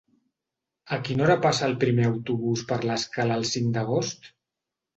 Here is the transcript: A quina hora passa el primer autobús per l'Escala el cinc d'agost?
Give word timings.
A 0.97 0.97
quina 1.07 1.23
hora 1.25 1.35
passa 1.43 1.67
el 1.67 1.77
primer 1.85 2.07
autobús 2.13 2.65
per 2.73 2.81
l'Escala 2.89 3.39
el 3.41 3.49
cinc 3.55 3.73
d'agost? 3.79 4.31